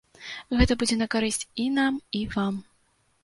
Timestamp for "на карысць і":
1.01-1.67